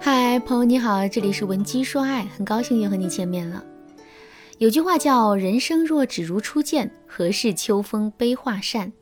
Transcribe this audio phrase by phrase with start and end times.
[0.00, 3.64] 嗨，朋友你好，这里是文姬说爱，很高兴又和你见面了。
[4.58, 8.92] 有句话叫“人生若只如初见，何事秋风悲画扇”。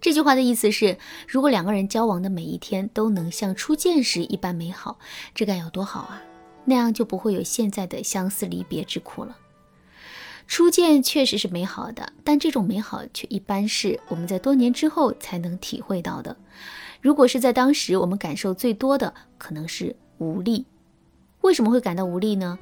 [0.00, 4.98] 这句话的意思是，如果两个人交往的每一天都能像初见时一般美好，
[5.34, 6.22] 这该有多好啊！
[6.64, 9.36] 那样就不会有现在的相思离别之苦了。
[10.46, 16.36] 初见确实是美好的，但这种美好却一般是我们在多年之后才能体会到的。
[17.06, 19.94] 如果是在当时，我们感受最多的可能是。
[20.18, 20.66] 无力，
[21.42, 22.58] 为什么会感到无力呢？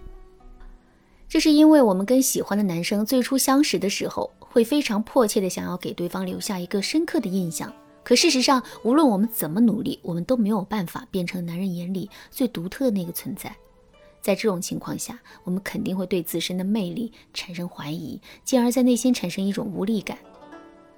[1.26, 7.72] 这是因为我们跟喜欢的男生最初相识的时候，会非常迫切的想要给对方留下一个深刻的印象。
[8.02, 13.56] 可事实上，无论我们怎么努力，我们都没有办法变成男人眼里最独特的那个存在。
[14.20, 20.18] 在这种情况下，我们肯定会对自身的魅力产生怀疑，进而在内心产生一种无力感。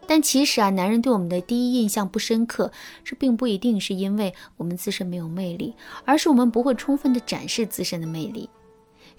[0.06, 2.70] 但其实啊，男人对我们的第一印象不深刻，
[3.04, 5.74] 这并不一定是因为我们自身没有魅力，
[6.04, 8.48] 而是我们不会充分的展示自身的魅力。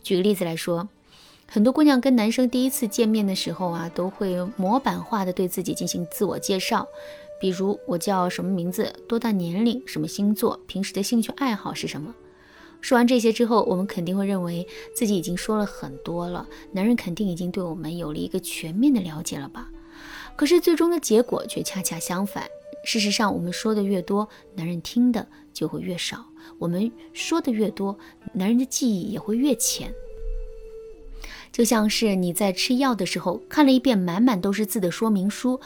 [0.02, 0.88] 举个例子来说，
[1.46, 6.88] 很多姑娘跟男生第一次见面的时候啊，都会模板化的对自己进行自我介绍，
[7.40, 12.16] 比如我叫什么名字，多大年龄，什么星座，平时的兴趣爱好是什么。
[12.80, 19.70] 说完这些之后，我们肯定会认为自己已经说了很多了，男人肯定已经对我们有了一个全面的了解了吧。
[20.38, 22.48] 可是最终的结果却恰恰相反。
[22.86, 26.20] 事实上，我们说的越多，男人听的就会越少；
[26.58, 27.98] 我们说的越多，
[28.34, 29.94] 男人的记忆也会越浅。
[31.52, 35.60] 就像是你在吃药的时候，看了一遍满满都是字的说明书，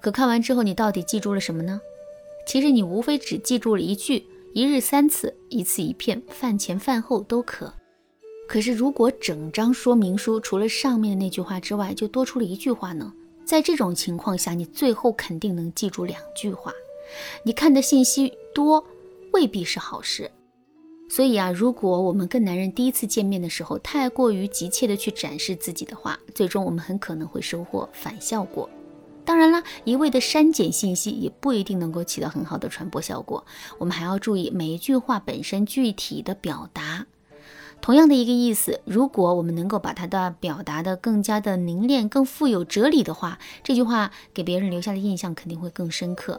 [0.00, 1.80] 可看完之后，你到底记住了什么呢？
[2.46, 7.72] 其实你无非只记住了一句：一日三次，一次一片，饭前饭后都可。
[8.46, 13.12] 可是如果整张说明书除了上面的那句话之外，就多出了一句话呢？
[13.48, 16.70] 在这种情况下，你最后肯定能记住两句话。
[17.42, 18.84] 你看的信息多，
[19.32, 20.30] 未必是好事。
[21.08, 28.68] 所以啊，如果我们跟男人第一次见面的时候太过于急切的去展示自己的话，最终我们很可能会收获反效果。
[29.24, 33.42] 当然啦，一味的删减信息也不一定能够起到很好的传播效果。
[33.78, 37.06] 我们还要注意每一句话本身具体的表达。
[37.80, 46.38] 同样的一个意思，如果我们能够把它的表达的更加的凝练、更富有哲理的话，这句话给别人留下的印象肯定会更深刻。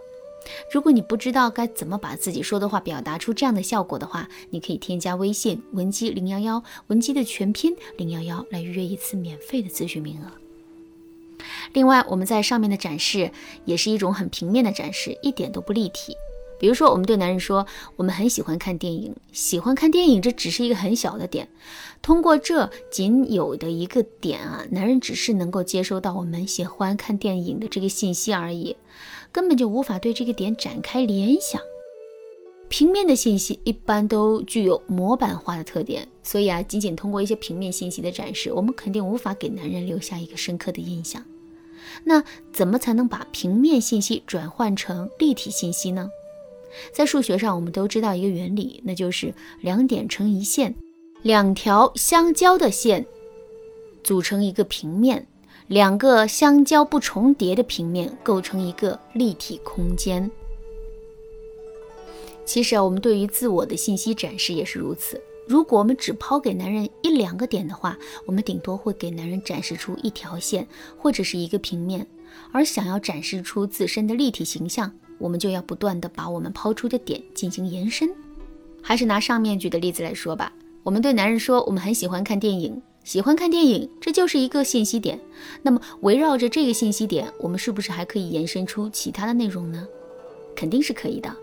[0.71, 10.31] 如果你不知道该怎么把自己说的话表达出这样的效果的话，你可以添加微信文姬零幺幺，文姬的全拼零幺幺来预约一次免费的咨询名额。
[11.73, 13.31] 另外，我们在上面的展示
[13.65, 16.15] 也是一种很平面的展示，一点都不立体。
[16.59, 17.65] 比如说，我们对男人说，
[17.95, 21.47] 我们很喜欢看电影，喜欢看电影，这只是一个很小的点。
[22.01, 28.75] 通过这仅有的一个点啊，男人只是能够接收到我们喜欢看电影的这个信息而已，
[29.31, 31.61] 根本就无法对这个点展开联想。
[32.67, 41.25] 平面的信息一般都具有模板化的特点，所以啊，仅仅通过一些平面信息的展示，我们肯定无法给男人留下一个深刻的印象。
[42.03, 46.09] 那怎么才能把平面信息转换成立体信息呢？
[46.91, 50.75] 在数学上，我们都知道一个原理，那就是两点成一线，
[51.21, 53.05] 两条相交的线
[54.03, 55.27] 组成一个平面，
[55.67, 60.29] 两个相交不重叠的平面构成一个立体空间。
[62.45, 65.21] 其实啊，我们对于自我的信息展示也是如此。
[65.47, 72.05] 如果我们只抛给男人一两个点的话，我们顶多会给男人展示出一条线或者是一个平面，
[72.51, 74.91] 而想要展示出自身的立体形象。
[75.19, 78.09] 我们就要不断的把我们抛出的点进行延伸。
[78.81, 80.51] 还是拿上面举的例子来说吧，
[80.83, 85.19] 我们对男人说我们很喜欢看电影，喜欢看电影，这就是一个信息点。
[85.61, 89.85] 那么围绕着这个信息点，我们是不是还可以延伸出其他的内容呢？
[90.55, 91.33] 肯定是可以的。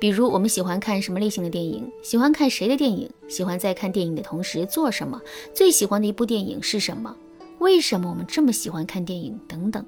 [0.00, 5.20] 比如我们喜欢看什么类型的电影，喜欢看谁的电影，喜欢在看电影的同时做什么，
[5.54, 7.16] 最喜欢的一部电影是什么，
[7.60, 9.84] 为什么我们这么喜欢看电影等等。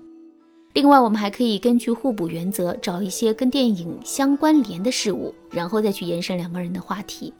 [0.74, 7.32] 另外，我们还可以根据互补原则，找一些跟电影相关联的事物，然后再去延伸两个人的话题。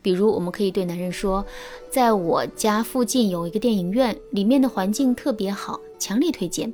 [0.00, 1.44] 比如，我们可以对男人说
[1.90, 6.72] ：“在我家附近有一个电影院，里面的环境特别好，强烈推荐。”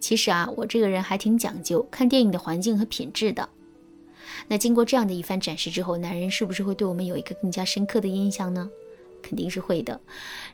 [0.00, 3.48] 其实啊，我这个人还挺讲究看电影的环境和品质的。
[4.48, 8.68] 那经过这样的一番展示之后，男人是不是会对我们有一个更加深刻的印象呢？
[9.26, 10.00] 肯定是会的。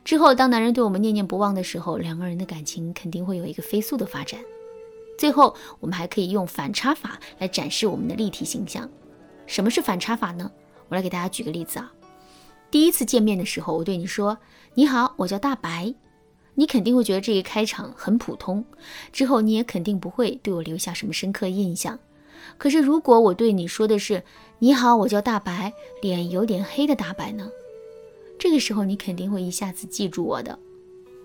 [0.03, 4.39] 之后，当男人对我们念念不忘的时候，两个人的感情肯定会有一个飞速的发展。
[5.17, 8.89] 最后，我们还可以用反差法来展示我们的立体形象。
[9.45, 10.51] 什么是反差法呢？
[10.89, 11.91] 我来给大家举个例子啊。
[12.71, 14.37] 第一次见面的时候，我对你说
[14.73, 15.93] ：“你好，我叫大白。”
[16.55, 18.63] 你肯定会觉得这个开场很普通，
[19.11, 21.97] 之后你也肯定不会对我留下什么深刻印象。
[22.57, 24.21] 可是如果我对你说的是
[24.59, 27.49] “你好，我叫大白，脸有点黑的大白呢”，
[28.37, 30.57] 这个时候你肯定会一下子记住我的。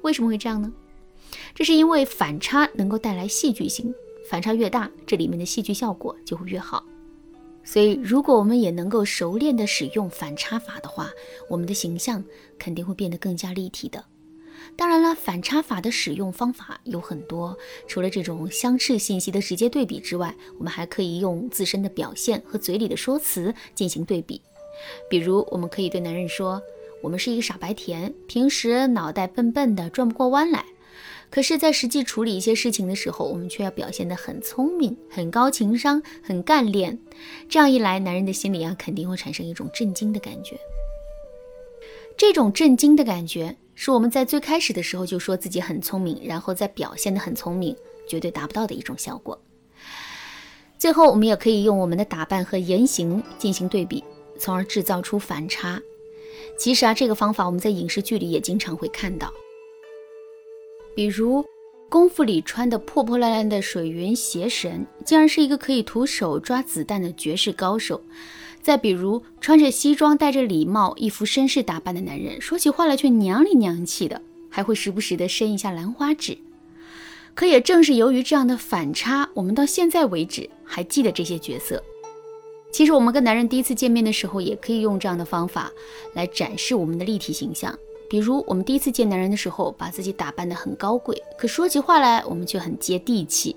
[0.02, 0.72] 为什么会这样呢？
[1.54, 3.92] 这是因为反差能够带来戏剧性，
[4.30, 6.84] 反差越大，这里面的戏剧效果就会越好。
[7.64, 11.10] 所以，如果我们也能够熟练的使用反差法的话，
[11.50, 12.24] 我们的形象
[12.58, 14.02] 肯定会变得更加立体的。
[14.74, 17.56] 当然了，反差法的使用方法有很多，
[17.86, 24.40] 除了这种相似信息的直接对比之外，我们还可以用自身的表现和嘴里的说辞进行对比。
[25.10, 26.62] 比如，我们可以对男人说
[27.02, 30.64] ：“我们是一个傻白甜，平时脑袋笨笨的，转不过弯来。
[31.30, 36.98] 可是，在实际处理一些事情的时候，我们却要表现得很聪明、很高情商、很干练。
[37.48, 40.58] 这样一来，男人的心里啊，肯定会产生一种震惊的感觉。
[42.16, 47.76] 这种震惊的感觉。”是我们在最开始的时候就说自己很聪明，然后再表现的很聪明，
[48.08, 49.40] 绝对达不到的一种效果。
[50.76, 54.02] 最后，我们也可以用我们的打扮和言行进行对比，
[54.36, 55.80] 从而制造出反差。
[56.58, 59.32] 其实啊，这个方法我们在影视剧里也经常会看到，
[60.94, 61.40] 比如
[61.88, 68.02] 《功夫》里穿的破破烂烂的水云邪神，竟然是一个可以徒手抓子弹的绝世高手。
[68.60, 74.20] 再比如，穿着西装、戴着礼帽、一副绅士打扮的男人，说起话来却娘里娘气的，
[74.50, 76.36] 还会时不时地伸一下兰花指。
[77.34, 81.82] 可也正是由于这样的反差，我们到现在为止还记得这些角色。
[82.70, 85.72] 其实，我们跟男人第一次见面的时候，也可以用这样的方法
[86.14, 87.76] 来展示我们的立体形象。
[88.08, 93.56] 比如，我们第一次见男人的时候，把自己打扮得很高贵，可说起话来，我们却很接地气。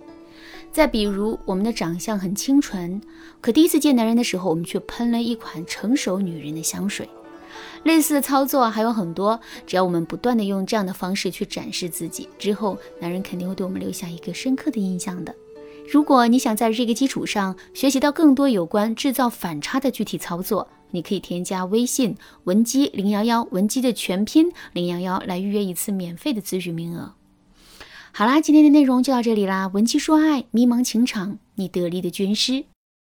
[0.71, 3.01] 再比如，我们的长相很清纯，
[3.41, 7.07] 可第一次见男人的时候，我们却喷了一款成熟女人的香水。
[7.83, 15.35] 类似的操作还有很多，只要我们不断的用这样的方式去展示自己，之后男人肯定会对我们留下一个深刻的印象的。
[15.91, 22.15] 如果你想在这个基础上学习到更多有关制造反差的具体操作，你可以添加微信
[22.45, 27.11] 文姬零幺幺，文姬的全拼零幺幺来预约一次免费的咨询名额。
[28.13, 29.69] 好啦，今天的内容就到这里啦。
[29.73, 32.63] 文姬说爱，迷茫情场，你得力的军师。